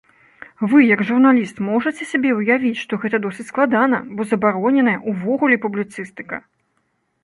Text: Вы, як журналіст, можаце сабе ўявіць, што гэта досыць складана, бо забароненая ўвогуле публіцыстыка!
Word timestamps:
Вы, 0.69 0.79
як 0.95 1.03
журналіст, 1.09 1.57
можаце 1.67 2.07
сабе 2.13 2.31
ўявіць, 2.39 2.81
што 2.83 3.01
гэта 3.05 3.23
досыць 3.29 3.49
складана, 3.53 4.03
бо 4.19 4.29
забароненая 4.35 4.99
ўвогуле 5.11 5.55
публіцыстыка! 5.69 6.47